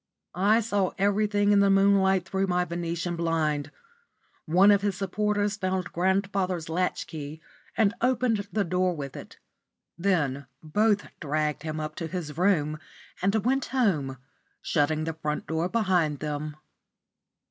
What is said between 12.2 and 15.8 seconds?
room and went home, shutting the front door